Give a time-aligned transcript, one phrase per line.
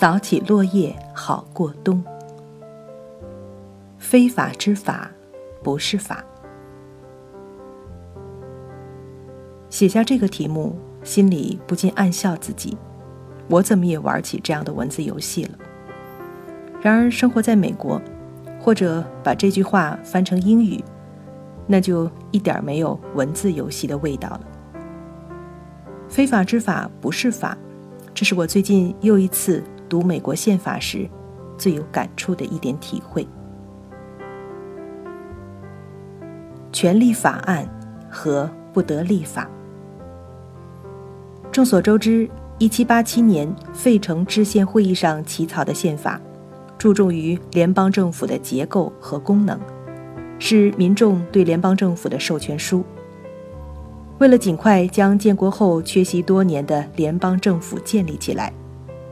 [0.00, 2.00] 扫起落叶好过冬。
[3.98, 5.10] 非法之法，
[5.60, 6.24] 不是法。
[9.68, 12.78] 写下这个题目，心里不禁暗笑自己：
[13.48, 15.58] 我怎么也玩起这样的文字游戏了？
[16.80, 18.00] 然而，生活在美国，
[18.60, 20.80] 或者把这句话翻成英语，
[21.66, 24.40] 那就一点没有文字游戏的味道了。
[26.08, 27.58] 非法之法不是法，
[28.14, 31.08] 这是我最近又一次读美国宪法时
[31.56, 33.26] 最有感触的一点体会。
[36.72, 37.68] 权利法案
[38.10, 39.48] 和不得立法。
[41.50, 46.20] 众所周知，一七八七年费城制宪会议上起草的宪法，
[46.76, 49.58] 注重于联邦政府的结构和功能，
[50.38, 52.84] 是民众对联邦政府的授权书。
[54.18, 58.52] 为了尽快将建国后缺席多年的联邦政府建立起来，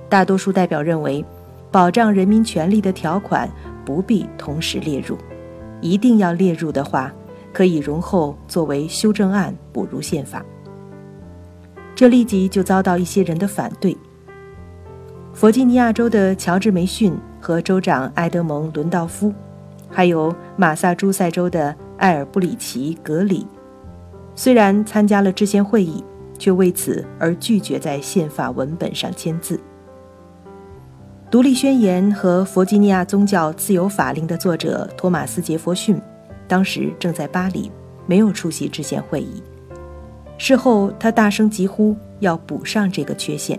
[0.09, 1.25] 大多数代表认为，
[1.71, 3.51] 保障人民权利的条款
[3.85, 5.17] 不必同时列入，
[5.81, 7.13] 一定要列入的话，
[7.53, 10.45] 可以容后作为修正案补入宪法。
[11.95, 13.97] 这立即就遭到一些人的反对。
[15.33, 19.33] 弗吉尼亚州的乔治·梅逊和州长埃德蒙·伦道夫，
[19.89, 23.47] 还有马萨诸塞州的埃尔布里奇·格里。
[24.35, 26.03] 虽然参加了制宪会议，
[26.39, 29.59] 却为此而拒绝在宪法文本上签字。
[31.29, 36.01] 独立宣言和弗吉尼亚宗教自由法令的作者托马斯·杰佛逊，
[36.47, 37.69] 当时正在巴黎，
[38.07, 39.43] 没有出席制宪会议。
[40.39, 43.59] 事后，他大声疾呼要补上这个缺陷。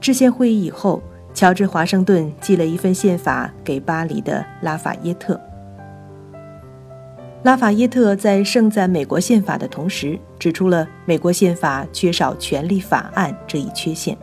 [0.00, 1.02] 制宪会议以后，
[1.34, 5.38] 乔治·华盛顿寄了一份宪法给巴黎的拉法耶特。
[7.42, 14.16] 拉法耶特在盛赞美国宪法的同时，指出了美国宪法缺少权利法案这一缺陷。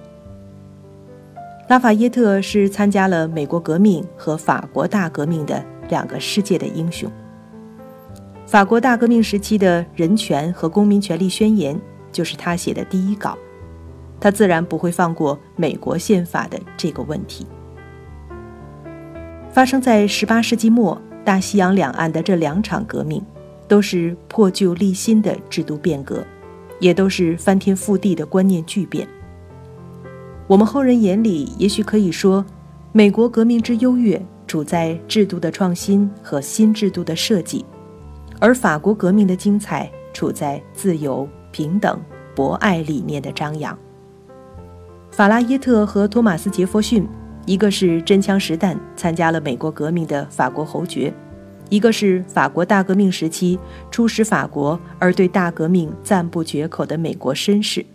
[1.69, 7.07] 拉法耶特是参加了美国革命和法国大革命的两个世界的英雄。
[8.47, 11.79] 法国大革命时期的人权和公民权利宣言
[12.11, 13.37] 就是他写的第一稿，
[14.19, 17.45] 他自然不会放过美国宪法的这个问题。
[19.52, 20.99] 发生在18世纪末。
[21.25, 23.21] 大西洋两岸的这两场革命，
[23.67, 26.25] 都是破旧立新的制度变革，
[26.79, 29.08] 也都是翻天覆地的观念巨变。
[30.49, 32.43] 我们后人眼里，也许可以说，
[32.92, 37.64] 美国革命之优越，主在制度的创新和新制度的设计；
[38.39, 42.02] 而法国革命的精彩，处在自由、平等、
[42.36, 43.77] 博爱理念的张扬。
[45.11, 47.08] 法拉耶特和托马斯·杰佛逊。
[47.45, 51.14] 一个是真枪实弹参加了美国革命的法国侯爵，
[51.70, 53.58] 一个是法国大革命时期
[53.92, 57.86] 出使法国而对大革命赞不绝口的美国绅士。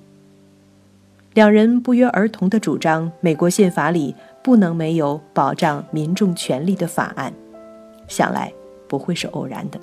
[1.35, 7.33] 两人不约而同地主张，美国宪法里不能没有保障民众权利的法案，
[8.09, 8.53] 想来
[8.89, 9.79] 不会是偶然的。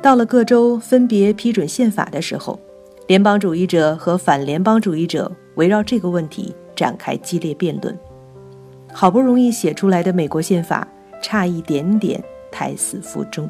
[0.00, 2.58] 到了各州分别批准宪法的时候，
[3.06, 6.54] 联邦主义者和反联邦主义者围绕这个问题。
[6.74, 7.96] 展开激烈辩论，
[8.92, 10.88] 好不容易写出来的美国宪法
[11.20, 12.20] 差一点点
[12.50, 13.48] 胎死腹中。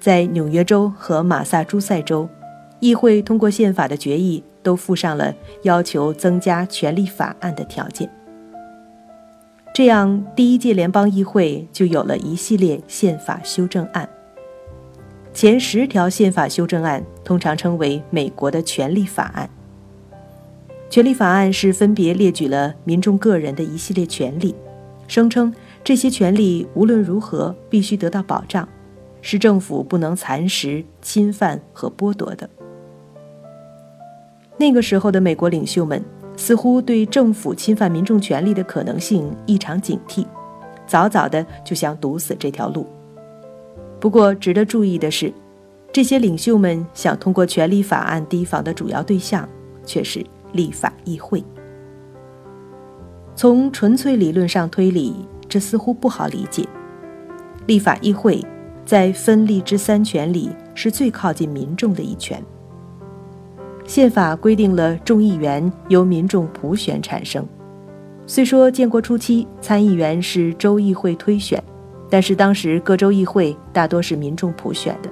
[0.00, 2.26] 在纽约州和马萨诸塞州，
[2.82, 5.32] 议会通过宪法的决议都附上了
[5.62, 8.10] 要求增加权力法案的条件。
[9.72, 14.08] 这样，第一届联邦议会就有了一系列宪法修正案。
[15.32, 19.48] 前十条宪法修正案通常称为美国的权利法案。
[20.90, 24.52] 权利法案是分别列举了民众个人的一系列权利，
[25.06, 25.54] 声称
[25.84, 28.68] 这些权利无论如何必须得到保障，
[29.20, 32.50] 是政府不能蚕食、侵犯和剥夺的。
[34.62, 36.00] 那个时候的美国领袖们
[36.36, 40.24] 似乎对政府侵犯民众权利的可能性异常警惕，
[40.86, 42.86] 早早的就想堵死这条路。
[43.98, 45.32] 不过，值得注意的是，
[45.92, 49.48] 这些领袖们想通过权力法案提防的主要对象
[49.84, 50.24] 却是。
[50.52, 51.42] 立法议会，
[53.34, 55.14] 从纯粹理论上推理，
[55.48, 56.62] 这似乎不好理解。
[57.66, 58.38] 立法议会
[58.84, 62.40] 在分立之三权里是最靠近民众的一权。
[63.84, 67.46] 宪法规定了众议员由民众普选产生。
[68.26, 71.62] 虽说建国初期参议员是州议会推选，
[72.08, 75.10] 但是当时各州议会大多是民众普选的。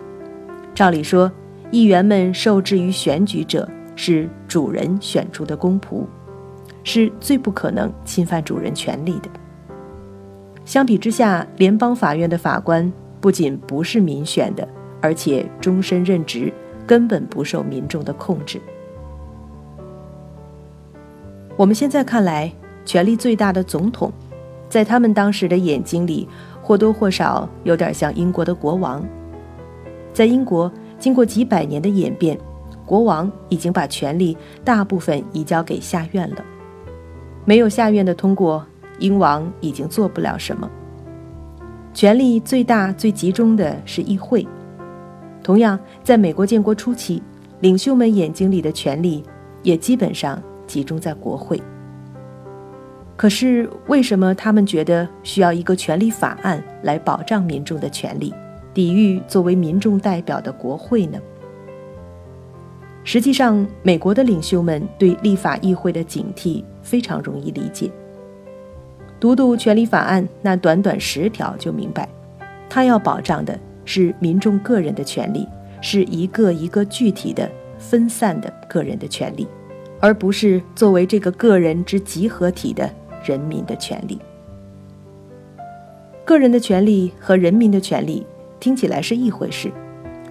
[0.74, 1.30] 照理说，
[1.70, 3.68] 议员们受制于选举者。
[3.96, 6.06] 是主人选出的公仆，
[6.84, 9.28] 是最不可能侵犯主人权利的。
[10.64, 12.90] 相比之下，联邦法院的法官
[13.20, 14.66] 不仅不是民选的，
[15.02, 16.50] 而且终身任职，
[16.90, 18.60] 根本不受民众的控制。
[21.56, 22.52] 我们现在看来，
[22.84, 24.12] 权力最大的总统，
[24.68, 26.28] 在他们当时的眼睛里，
[26.60, 29.06] 或多或少有点像英国的国王。
[30.12, 32.36] 在英国，经过几百年的演变，
[32.84, 36.44] 国王已经把权力大部分移交给下院了。
[37.44, 38.66] 没有下院的通过，
[38.98, 40.68] 英王已经做不了什么。
[41.94, 44.44] 权力最大、最集中的是议会。
[45.42, 47.22] 同样，在美国建国初期，
[47.60, 49.24] 领袖们眼睛里的权力
[49.62, 51.60] 也基本上集中在国会。
[53.16, 58.32] 可是，为什么他们觉得需要一个权利法案来保障民众的权利，
[58.72, 61.18] 抵御作为民众代表的国会呢？
[63.04, 67.90] 实际上，美国的领袖们对立法议会的警惕非常容易理解。
[69.18, 72.08] 读读权利法案那短短十条就明白，
[72.70, 73.58] 他要保障的
[73.92, 75.48] 是民众个人的权利，
[75.80, 79.48] 是一个一个具体的分散的个人的权利，
[79.98, 82.88] 而不是作为这个个人之集合体的
[83.24, 84.16] 人民的权利。
[86.24, 88.24] 个人的权利和人民的权利
[88.60, 89.72] 听起来是一回事，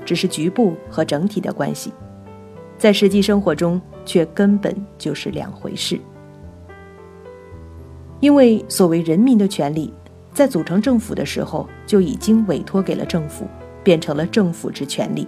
[0.05, 1.91] 只是局部和整体的关系。
[2.77, 5.99] 在实际生活中，却根本就是两回事。
[8.21, 9.93] 因为所谓人民的权利，
[10.39, 13.45] 在组成政府的时候就已经委托给了政府，
[13.83, 15.27] 变成了政府之权利。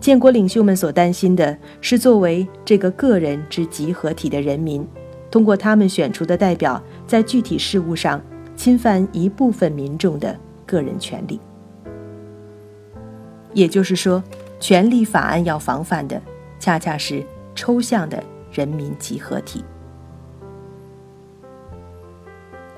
[0.00, 4.84] 建国领袖们所担心的是，作为这个个人之集合体的人民，
[5.30, 8.20] 通过他们选出的代表，在具体事务上
[8.56, 10.36] 侵犯一部分民众的
[10.66, 11.38] 个人权利。
[13.54, 14.20] 也就是说。
[14.58, 16.20] 权利法案要防范的，
[16.58, 17.24] 恰恰是
[17.54, 18.22] 抽象的
[18.52, 19.64] 人民集合体。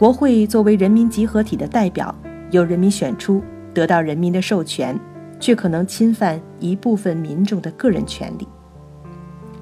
[0.05, 2.15] 国会作为人民集合体的代表，
[2.51, 3.43] 由人民选出，
[3.73, 5.01] 得到人民的授权，
[5.41, 8.47] 却可能侵犯一部分民众的个人权利。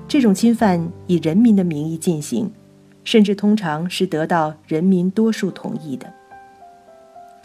[0.09, 2.50] 这种侵犯以人民的名义进行，
[3.05, 6.12] 甚至通常是得到人民多数同意的。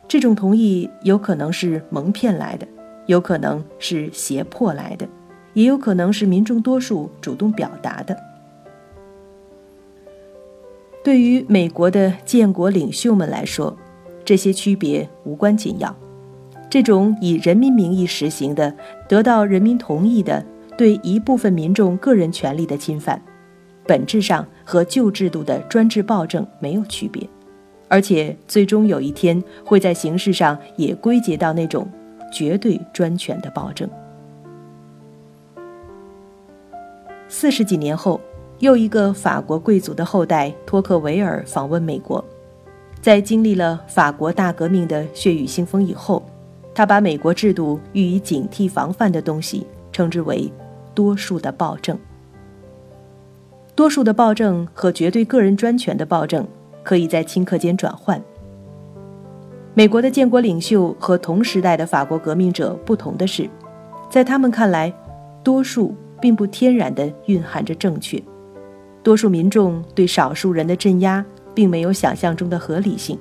[0.08, 2.68] 这种同意有可能是蒙骗来的。
[3.06, 5.08] 有可能是胁迫来的，
[5.54, 8.18] 也有可能是民众多数主动表达的。
[11.08, 13.74] 对于美国的建国领袖们来说，
[14.26, 15.96] 这些区别无关紧要。
[16.70, 18.76] 这种以人民名义实行的、
[19.08, 20.46] 得到人民同意的
[20.78, 23.22] 对一部分民众个人权利的侵犯，
[23.86, 27.26] 本质上和旧制度的专制暴政没有区别，
[27.88, 31.88] 而且最终有一天会在形式上也归结到那种。
[32.34, 33.90] 绝对专权的暴政。
[37.30, 38.20] 四十几年后，
[38.60, 42.24] 又一个法国贵族的后代托克维尔访问美国，
[43.00, 46.26] 在经历了法国大革命的血雨腥风以后，
[46.74, 50.52] 他把美国制度予以警惕防范的东西称之为
[50.96, 51.98] “多数的暴政”。
[53.76, 56.48] 多数的暴政和绝对个人专权的暴政
[56.84, 58.20] 可以在顷刻间转换。
[59.76, 63.48] 美国的建国领袖和同时代的法国革命者不同的是，
[64.10, 64.92] 在他们看来，
[65.44, 68.20] 多数并不天然地蕴含着正确。
[69.08, 71.26] 多数民众对少数人的镇压
[71.56, 73.18] 并没有想象中的合理性，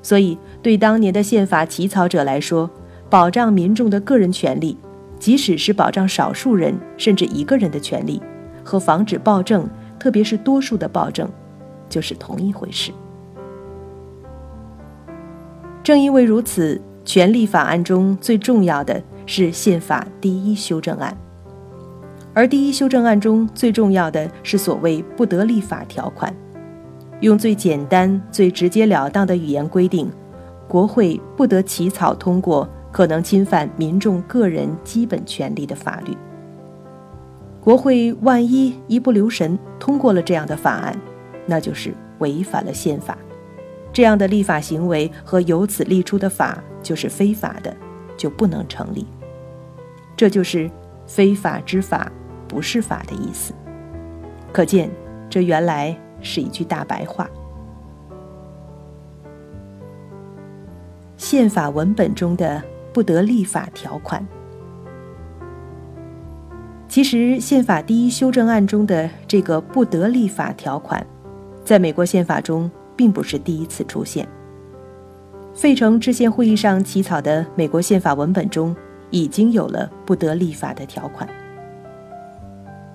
[0.00, 2.70] 所以对当年的宪法起草者来说，
[3.10, 4.74] 保障民众的个人权利，
[5.18, 8.22] 即使是保障少数人甚至一个人的权利，
[8.64, 9.68] 和防止暴政，
[9.98, 11.28] 特别是多数的暴政，
[11.90, 12.90] 就是同一回事。
[15.84, 21.14] 正因为如此，权利法案中最重要的是宪法第一修正案，
[22.38, 26.32] 而第一修正案中最重要的是所谓不得立法条款，
[27.18, 30.08] 用最简单、最直截了当的语言规定，
[30.68, 36.16] 国会不得起草通过可能侵犯民众个人基本权利的法律。
[37.60, 40.96] 国会万一一不留神通过了这样的法案，
[41.44, 43.18] 那就是违反了宪法。
[43.92, 47.76] 这样的立法行为和由此立出的法就是非法的，
[48.16, 49.04] 就不能成立。
[50.16, 50.70] 这就是
[51.04, 52.12] “非法之法
[52.48, 53.52] 不是法”的意思。
[54.52, 54.90] 可见，
[55.28, 57.28] 这原来是一句大白话。
[61.16, 62.62] 宪法文本中的
[62.92, 64.26] 不得立法条款，
[66.88, 71.06] 其实宪法第一修正案中的这个不得立法条款，
[71.62, 72.70] 在美国宪法中。
[72.98, 74.26] 并不是第一次出现。
[75.54, 78.74] 费城制宪会议上起草的美国宪法文本中，
[79.10, 81.28] 已经有了不得立法的条款。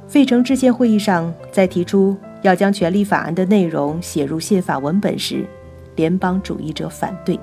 [0.07, 5.45] 费城制宪会议上在提出要将权利法案的内容写入宪法文本时，
[5.95, 7.39] 联邦主义者反对。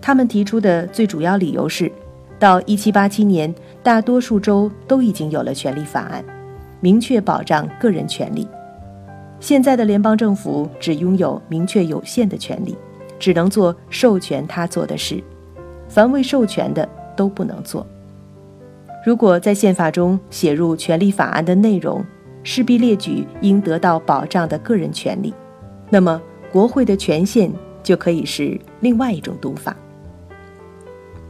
[0.00, 1.90] 他们提出的最主要理由是，
[2.38, 6.24] 到1787年，大多数州都已经有了权利法案，
[6.80, 8.46] 明确保障个人权利。
[9.40, 12.76] 现在的联邦政府只拥有明确有限的权利，
[13.18, 15.22] 只能做授权他做的事，
[15.88, 17.86] 凡未授权的都不能做。
[19.08, 22.04] 如果在宪法中写入权利法案的内容，
[22.42, 25.32] 势必列举应得到保障的个人权利，
[25.88, 26.20] 那么
[26.52, 27.50] 国会的权限
[27.82, 29.74] 就可以是另外一种读法。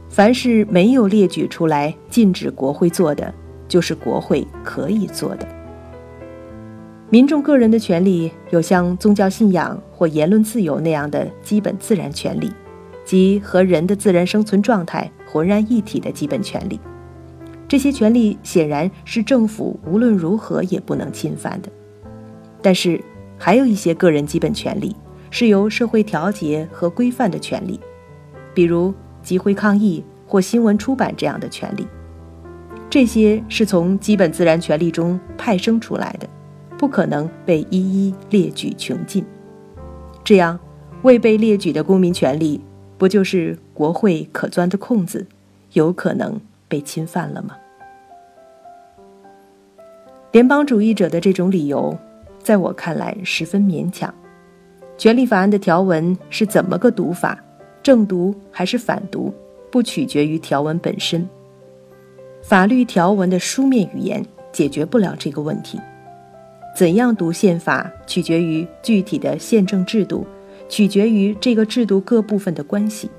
[0.09, 3.33] 凡是没有列举出来禁止国会做的，
[3.69, 5.47] 就是国会可以做的。
[7.09, 12.51] 民众个人的权利有像宗教信仰或言论自由那样的基本自然权利，
[13.05, 16.77] 即和人的自然生存状态浑然一体的基本权利。
[17.69, 21.69] 这些权利显然是政府无论如何也不能侵犯的。
[22.61, 23.01] 但是，
[23.37, 24.93] 还有一些个人基本权利
[25.31, 27.79] 是由社会调节和规范的权利，
[28.53, 31.87] 比如集会抗议或新闻出版这样的权利。
[32.89, 36.27] 这些是从基本自然权利中派生出来的。
[36.75, 39.25] 不可能被一一列举穷尽，
[40.23, 40.57] 这样
[41.01, 42.61] 未被列举的公民权利，
[42.97, 45.27] 不就是国会可钻的空子，
[45.73, 47.57] 有可能被侵犯了吗？
[50.31, 51.97] 联邦主义者的这种理由，
[52.41, 54.13] 在我看来十分勉强。
[54.95, 57.43] 权利法案的条文是怎么个读法，
[57.81, 59.33] 正读还是反读，
[59.71, 61.27] 不取决于条文本身。
[62.43, 65.79] 法律条文的书面语言解决不了这个问题。
[66.75, 70.27] 怎样读宪法，取决于具体的宪政制度，
[70.69, 73.09] 取决于这个制度各部分的关系。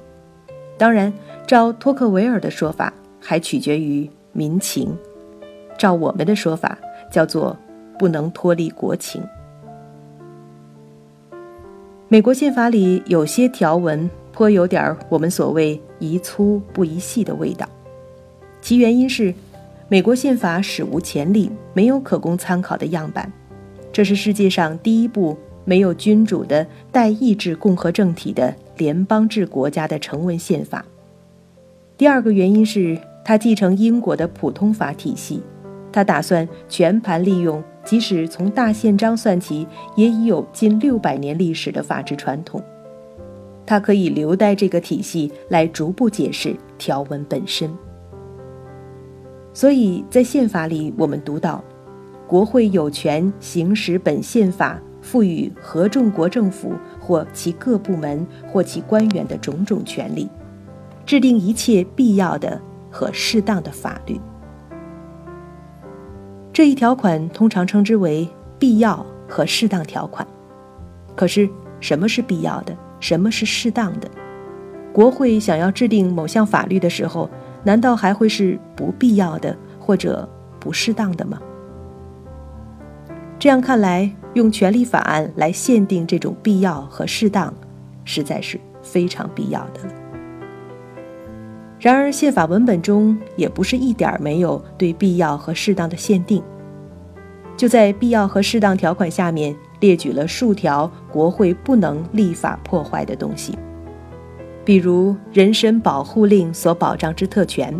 [0.78, 1.12] 当然，
[1.47, 4.88] 照托克维尔的说法，还取决于民情；
[5.78, 6.78] 照我们的说法，
[7.10, 7.56] 叫做
[7.98, 9.22] 不能脱离国情。
[12.08, 17.68] 美国宪法里有些条文颇有点我们所谓“宜粗不宜细”的味道，
[18.60, 19.32] 其原因是，
[19.88, 23.30] 美国宪法史无前例，没有可供参考的样板。
[23.92, 30.84] 这是世界上第一部没有君主的代议制共和政体的联邦制国家的成文宪法。
[31.96, 35.42] 第二个原因是，他继承英国的普通法体系，
[35.92, 42.62] 他打算全盘利用即使从大宪章算起也已有近六百年历史的法治传统，
[43.66, 47.70] 他可以留待这个体系来逐步解释条文本身。
[49.52, 51.62] 所以在宪法里，我们读到。
[52.26, 60.28] 国会有权行使本宪法赋予合众国政府或其各部门或其官员的种种权利，
[61.04, 64.20] 制定一切必要的和适当的法律。
[66.52, 68.28] 这一条款通常称之为
[68.59, 70.26] 必要和适当条款。
[71.16, 71.49] 可是，
[71.80, 72.76] 什么是必要的？
[72.99, 74.11] 什么是适当的？
[74.92, 77.30] 国会想要制定某项法律的时候，
[77.62, 80.28] 难道还会是不必要的或者
[80.59, 81.40] 不适当的吗？
[83.38, 87.54] 这样看来，用权利法案来限定这种必要和适当，
[88.04, 90.00] 实在是非常必要的。
[91.80, 96.42] 然而，宪法文本中也不是一点儿没有对必要和适当的限定。
[97.56, 103.58] 就在必要和适当条款下面列举了数条国会不能立法破坏的东西，
[104.64, 107.75] 比如人身保护令所保障之特权，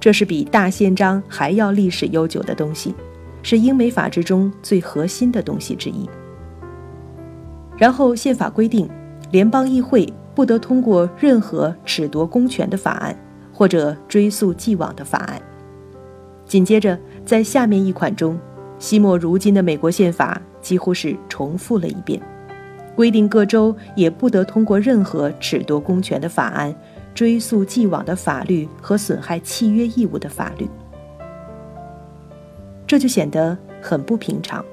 [0.00, 2.94] 这是比大宪章还要历史悠久的东西。
[3.40, 6.10] 是英美法制中最核心的东西之一。
[7.76, 8.90] 然后，宪法规定，
[9.30, 13.16] 联邦议会不得通过任何褫夺公权的法案
[13.58, 15.42] 或者追溯既往的法案。
[16.46, 16.96] 紧接着，
[17.26, 18.38] 在下面一款中，
[18.78, 22.22] 惜墨如金的美国宪法几乎是重复了一遍，
[22.94, 26.72] 规定各州也不得通过任何褫夺公权的法案、
[27.12, 30.70] 追溯既往的法律和损害契约义务的法律。
[32.86, 34.64] 这就显得很不平常，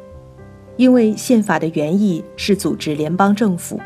[0.77, 3.81] 因为宪法的原意是组织联邦政府，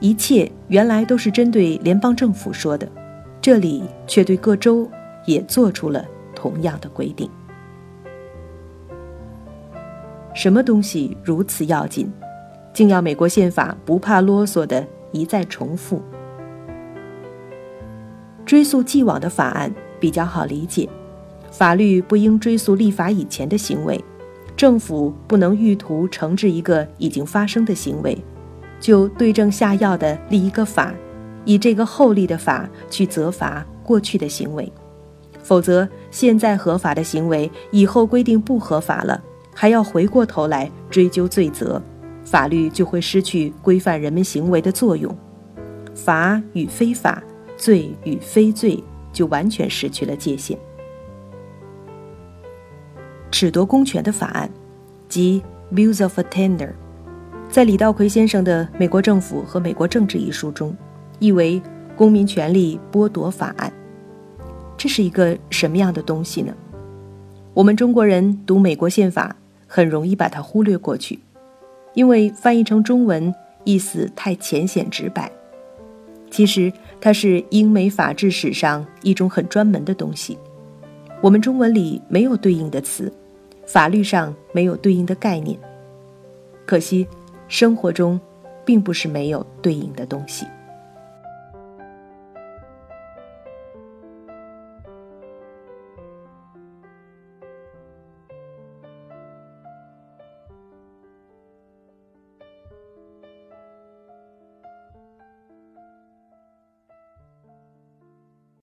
[0.00, 2.90] 一切原来都是针对联邦政府说的，
[3.42, 4.88] 这里却对各州
[5.24, 6.04] 也做出了
[6.34, 7.28] 同样的规定。
[10.34, 12.10] 什么东西如此要紧，
[12.72, 16.00] 竟要美国宪法不怕啰嗦的一再重复？
[18.44, 20.88] 追溯既往的法案比较好理解。
[21.50, 24.02] 法律不应追溯立法以前的行为，
[24.56, 28.16] 政府不能欲图惩治一个已经发生的行为，
[28.78, 30.94] 就对症下药的立一个法，
[31.44, 34.70] 以这个后立的法去责罚过去的行为，
[35.42, 39.22] 否则现在合法的行为以后规定不合法了，
[39.54, 41.80] 还要回过头来追究罪责，
[42.24, 45.16] 法律就会失去规范人们行为的作用，
[45.94, 47.22] 法与非法，
[47.56, 48.82] 罪与非罪
[49.12, 50.58] 就完全失去了界限。
[53.30, 54.50] 褫夺公权的法案，
[55.08, 55.42] 即
[55.72, 56.70] Bills of Attender
[57.48, 60.76] 在李道奎先生的《美国政府和美国政治》一书中，
[61.20, 61.60] 译为
[61.96, 63.72] 《公民权利剥夺法案》。
[64.76, 66.52] 这是一个什么样的东西呢？
[67.54, 69.36] 我们中国人读美国宪法
[69.66, 71.20] 很容易把它忽略过去，
[71.94, 73.32] 因为翻译成中文
[73.64, 75.30] 意思太浅显直白。
[76.30, 80.38] 其实它是英美法治史上一种很专门的东西，
[81.20, 83.12] 我们中文里没有对应的词，
[83.66, 85.58] 法律上没有对应的概念。
[86.64, 87.06] 可惜，
[87.48, 88.18] 生活中
[88.64, 90.46] 并不是没有对应的东西。